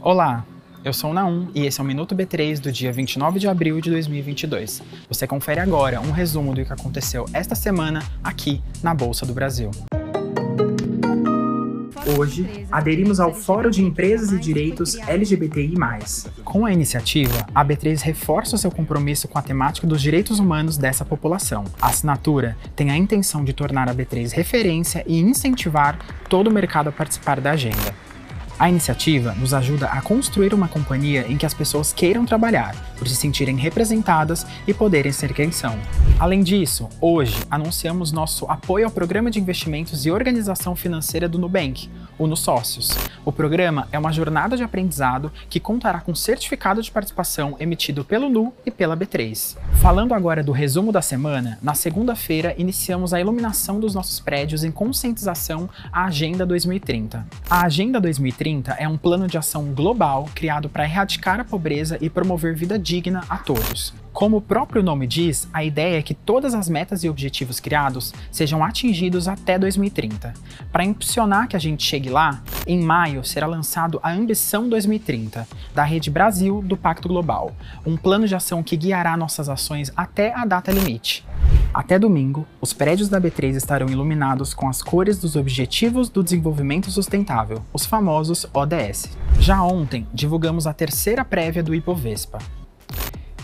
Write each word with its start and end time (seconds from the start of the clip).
Olá, 0.00 0.44
eu 0.84 0.92
sou 0.92 1.10
o 1.10 1.14
Naum 1.14 1.48
e 1.54 1.64
esse 1.64 1.80
é 1.80 1.84
o 1.84 1.86
Minuto 1.86 2.16
B3 2.16 2.58
do 2.58 2.72
dia 2.72 2.92
29 2.92 3.38
de 3.38 3.46
abril 3.46 3.80
de 3.80 3.90
2022. 3.90 4.82
Você 5.08 5.26
confere 5.26 5.60
agora 5.60 6.00
um 6.00 6.10
resumo 6.10 6.52
do 6.52 6.64
que 6.64 6.72
aconteceu 6.72 7.24
esta 7.32 7.54
semana 7.54 8.02
aqui 8.24 8.60
na 8.82 8.92
Bolsa 8.92 9.24
do 9.24 9.32
Brasil. 9.32 9.70
Hoje, 12.18 12.66
aderimos 12.70 13.20
ao 13.20 13.32
Fórum 13.32 13.70
de 13.70 13.82
Empresas 13.82 14.32
e 14.32 14.38
Direitos 14.38 14.96
LGBTI+. 14.96 15.74
Com 16.44 16.66
a 16.66 16.72
iniciativa, 16.72 17.46
a 17.54 17.64
B3 17.64 18.02
reforça 18.02 18.56
o 18.56 18.58
seu 18.58 18.70
compromisso 18.70 19.28
com 19.28 19.38
a 19.38 19.42
temática 19.42 19.86
dos 19.86 20.02
direitos 20.02 20.38
humanos 20.38 20.76
dessa 20.76 21.04
população. 21.04 21.64
A 21.80 21.88
assinatura 21.88 22.56
tem 22.76 22.90
a 22.90 22.96
intenção 22.96 23.42
de 23.44 23.52
tornar 23.52 23.88
a 23.88 23.94
B3 23.94 24.32
referência 24.32 25.02
e 25.06 25.20
incentivar 25.20 25.98
todo 26.28 26.48
o 26.48 26.52
mercado 26.52 26.88
a 26.88 26.92
participar 26.92 27.40
da 27.40 27.52
agenda. 27.52 27.94
A 28.62 28.68
iniciativa 28.68 29.34
nos 29.34 29.52
ajuda 29.52 29.86
a 29.86 30.00
construir 30.00 30.54
uma 30.54 30.68
companhia 30.68 31.26
em 31.28 31.36
que 31.36 31.44
as 31.44 31.52
pessoas 31.52 31.92
queiram 31.92 32.24
trabalhar, 32.24 32.76
por 32.96 33.08
se 33.08 33.16
sentirem 33.16 33.56
representadas 33.56 34.46
e 34.68 34.72
poderem 34.72 35.10
ser 35.10 35.34
quem 35.34 35.50
são. 35.50 35.76
Além 36.16 36.44
disso, 36.44 36.88
hoje 37.00 37.42
anunciamos 37.50 38.12
nosso 38.12 38.46
apoio 38.46 38.84
ao 38.84 38.90
Programa 38.92 39.32
de 39.32 39.40
Investimentos 39.40 40.06
e 40.06 40.12
Organização 40.12 40.76
Financeira 40.76 41.28
do 41.28 41.40
Nubank, 41.40 41.90
o 42.16 42.28
No 42.28 42.36
Sócios. 42.36 42.96
O 43.24 43.32
programa 43.32 43.88
é 43.90 43.98
uma 43.98 44.12
jornada 44.12 44.56
de 44.56 44.62
aprendizado 44.62 45.32
que 45.50 45.58
contará 45.58 46.00
com 46.00 46.14
certificado 46.14 46.80
de 46.80 46.90
participação 46.92 47.56
emitido 47.58 48.04
pelo 48.04 48.28
Nu 48.28 48.52
e 48.64 48.70
pela 48.70 48.96
B3. 48.96 49.56
Falando 49.80 50.14
agora 50.14 50.40
do 50.40 50.52
resumo 50.52 50.92
da 50.92 51.02
semana, 51.02 51.58
na 51.60 51.74
segunda-feira 51.74 52.54
iniciamos 52.56 53.12
a 53.12 53.20
iluminação 53.20 53.80
dos 53.80 53.92
nossos 53.92 54.20
prédios 54.20 54.62
em 54.62 54.70
conscientização 54.70 55.68
à 55.92 56.04
Agenda 56.04 56.46
2030. 56.46 57.26
A 57.50 57.64
Agenda 57.64 58.00
2030 58.00 58.51
é 58.78 58.86
um 58.86 58.98
plano 58.98 59.26
de 59.26 59.38
ação 59.38 59.72
global 59.72 60.28
criado 60.34 60.68
para 60.68 60.84
erradicar 60.84 61.40
a 61.40 61.44
pobreza 61.44 61.96
e 62.00 62.10
promover 62.10 62.54
vida 62.54 62.78
digna 62.78 63.24
a 63.28 63.38
todos. 63.38 63.94
Como 64.12 64.36
o 64.36 64.42
próprio 64.42 64.82
nome 64.82 65.06
diz, 65.06 65.48
a 65.54 65.64
ideia 65.64 65.98
é 65.98 66.02
que 66.02 66.12
todas 66.12 66.54
as 66.54 66.68
metas 66.68 67.02
e 67.02 67.08
objetivos 67.08 67.58
criados 67.58 68.12
sejam 68.30 68.62
atingidos 68.62 69.26
até 69.26 69.58
2030. 69.58 70.34
Para 70.70 70.84
impulsionar 70.84 71.48
que 71.48 71.56
a 71.56 71.58
gente 71.58 71.82
chegue 71.82 72.10
lá, 72.10 72.42
em 72.66 72.80
maio 72.82 73.24
será 73.24 73.46
lançado 73.46 73.98
a 74.02 74.12
Ambição 74.12 74.68
2030, 74.68 75.48
da 75.74 75.82
Rede 75.82 76.10
Brasil 76.10 76.60
do 76.62 76.76
Pacto 76.76 77.08
Global, 77.08 77.52
um 77.86 77.96
plano 77.96 78.28
de 78.28 78.34
ação 78.34 78.62
que 78.62 78.76
guiará 78.76 79.16
nossas 79.16 79.48
ações 79.48 79.90
até 79.96 80.34
a 80.34 80.44
data 80.44 80.70
limite. 80.70 81.24
Até 81.74 81.98
domingo, 81.98 82.46
os 82.60 82.72
prédios 82.72 83.08
da 83.08 83.20
B3 83.20 83.54
estarão 83.56 83.88
iluminados 83.88 84.52
com 84.52 84.68
as 84.68 84.82
cores 84.82 85.18
dos 85.18 85.36
Objetivos 85.36 86.10
do 86.10 86.22
Desenvolvimento 86.22 86.90
Sustentável, 86.90 87.62
os 87.72 87.86
famosos 87.86 88.46
ODS. 88.52 89.16
Já 89.40 89.62
ontem, 89.62 90.06
divulgamos 90.12 90.66
a 90.66 90.74
terceira 90.74 91.24
prévia 91.24 91.62
do 91.62 91.74
Ibovespa, 91.74 92.38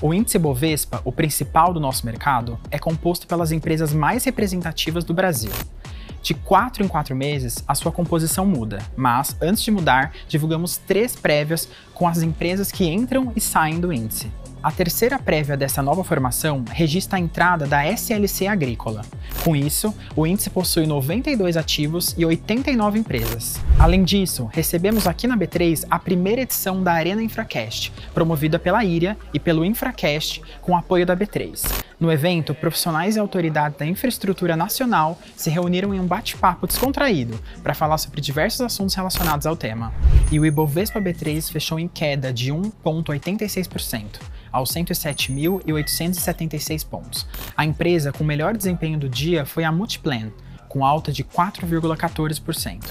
o 0.00 0.14
índice 0.14 0.38
Bovespa, 0.38 1.00
o 1.04 1.10
principal 1.10 1.74
do 1.74 1.80
nosso 1.80 2.06
mercado, 2.06 2.56
é 2.70 2.78
composto 2.78 3.26
pelas 3.26 3.50
empresas 3.50 3.92
mais 3.92 4.22
representativas 4.22 5.02
do 5.02 5.12
Brasil. 5.12 5.50
De 6.22 6.34
quatro 6.34 6.84
em 6.84 6.88
quatro 6.88 7.16
meses, 7.16 7.64
a 7.66 7.74
sua 7.74 7.90
composição 7.90 8.46
muda, 8.46 8.78
mas 8.96 9.36
antes 9.42 9.60
de 9.60 9.72
mudar, 9.72 10.12
divulgamos 10.28 10.76
três 10.76 11.16
prévias 11.16 11.68
com 11.94 12.06
as 12.06 12.22
empresas 12.22 12.70
que 12.70 12.86
entram 12.86 13.32
e 13.34 13.40
saem 13.40 13.80
do 13.80 13.92
índice. 13.92 14.30
A 14.60 14.72
terceira 14.72 15.20
prévia 15.20 15.56
dessa 15.56 15.80
nova 15.80 16.02
formação 16.02 16.64
registra 16.68 17.16
a 17.16 17.20
entrada 17.20 17.64
da 17.64 17.86
SLC 17.86 18.48
Agrícola. 18.48 19.02
Com 19.44 19.54
isso, 19.54 19.94
o 20.16 20.26
índice 20.26 20.50
possui 20.50 20.84
92 20.84 21.56
ativos 21.56 22.12
e 22.18 22.26
89 22.26 22.98
empresas. 22.98 23.60
Além 23.78 24.02
disso, 24.02 24.50
recebemos 24.52 25.06
aqui 25.06 25.28
na 25.28 25.38
B3 25.38 25.86
a 25.88 25.96
primeira 25.96 26.42
edição 26.42 26.82
da 26.82 26.92
Arena 26.92 27.22
Infracast, 27.22 27.92
promovida 28.12 28.58
pela 28.58 28.84
IRIA 28.84 29.16
e 29.32 29.38
pelo 29.38 29.64
Infracast, 29.64 30.42
com 30.60 30.76
apoio 30.76 31.06
da 31.06 31.16
B3. 31.16 31.84
No 32.00 32.10
evento, 32.10 32.52
profissionais 32.52 33.14
e 33.14 33.20
autoridades 33.20 33.78
da 33.78 33.86
infraestrutura 33.86 34.56
nacional 34.56 35.20
se 35.36 35.50
reuniram 35.50 35.94
em 35.94 36.00
um 36.00 36.06
bate-papo 36.06 36.66
descontraído 36.66 37.38
para 37.62 37.74
falar 37.74 37.98
sobre 37.98 38.20
diversos 38.20 38.60
assuntos 38.60 38.96
relacionados 38.96 39.46
ao 39.46 39.56
tema. 39.56 39.92
E 40.32 40.40
o 40.40 40.44
Ibovespa 40.44 41.00
B3 41.00 41.50
fechou 41.50 41.78
em 41.78 41.86
queda 41.86 42.32
de 42.32 42.52
1,86% 42.52 44.18
aos 44.50 44.72
107.876 44.72 46.86
pontos. 46.86 47.26
A 47.56 47.64
empresa 47.64 48.12
com 48.12 48.24
melhor 48.24 48.56
desempenho 48.56 48.98
do 48.98 49.08
dia 49.08 49.44
foi 49.44 49.64
a 49.64 49.72
Multiplan, 49.72 50.30
com 50.68 50.84
alta 50.84 51.10
de 51.10 51.24
4,14%. 51.24 52.84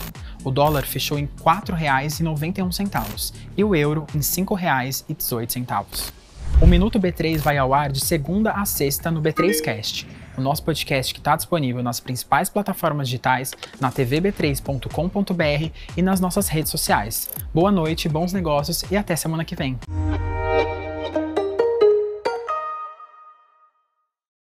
O 0.44 0.52
dólar 0.52 0.84
fechou 0.84 1.18
em 1.18 1.24
R$ 1.24 1.30
4,91 1.40 3.34
e 3.56 3.64
o 3.64 3.74
euro 3.76 4.06
em 4.14 4.18
R$ 4.18 4.24
5,18. 4.24 6.18
O 6.60 6.66
Minuto 6.66 7.00
B3 7.00 7.38
vai 7.38 7.58
ao 7.58 7.74
ar 7.74 7.92
de 7.92 8.00
segunda 8.00 8.52
a 8.52 8.66
sexta 8.66 9.12
no 9.12 9.22
B3Cast, 9.22 10.08
o 10.36 10.42
nosso 10.42 10.64
podcast 10.64 11.14
que 11.14 11.20
está 11.20 11.36
disponível 11.36 11.84
nas 11.84 12.00
principais 12.00 12.50
plataformas 12.50 13.08
digitais, 13.08 13.54
na 13.80 13.92
tvb3.com.br 13.92 15.72
e 15.96 16.02
nas 16.02 16.20
nossas 16.20 16.48
redes 16.48 16.72
sociais. 16.72 17.30
Boa 17.54 17.72
noite, 17.72 18.10
bons 18.10 18.34
negócios 18.34 18.84
e 18.90 18.98
até 18.98 19.16
semana 19.16 19.46
que 19.46 19.56
vem. 19.56 19.78